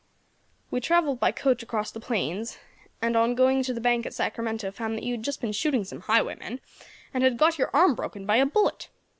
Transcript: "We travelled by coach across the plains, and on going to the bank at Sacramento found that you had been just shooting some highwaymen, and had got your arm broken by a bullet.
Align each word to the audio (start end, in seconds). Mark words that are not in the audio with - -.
"We 0.71 0.81
travelled 0.81 1.19
by 1.19 1.31
coach 1.31 1.61
across 1.61 1.91
the 1.91 1.99
plains, 1.99 2.57
and 3.03 3.15
on 3.15 3.35
going 3.35 3.61
to 3.61 3.71
the 3.71 3.79
bank 3.79 4.07
at 4.07 4.15
Sacramento 4.15 4.71
found 4.71 4.95
that 4.97 5.03
you 5.03 5.13
had 5.13 5.19
been 5.21 5.23
just 5.23 5.41
shooting 5.61 5.83
some 5.83 5.99
highwaymen, 5.99 6.59
and 7.13 7.23
had 7.23 7.37
got 7.37 7.59
your 7.59 7.69
arm 7.71 7.93
broken 7.93 8.25
by 8.25 8.37
a 8.37 8.47
bullet. 8.47 8.89